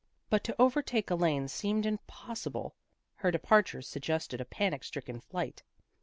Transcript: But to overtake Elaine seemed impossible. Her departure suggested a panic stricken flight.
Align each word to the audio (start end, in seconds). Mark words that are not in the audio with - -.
But 0.31 0.43
to 0.45 0.59
overtake 0.59 1.11
Elaine 1.11 1.47
seemed 1.47 1.85
impossible. 1.85 2.73
Her 3.17 3.29
departure 3.29 3.83
suggested 3.83 4.41
a 4.41 4.45
panic 4.45 4.83
stricken 4.83 5.19
flight. 5.19 5.61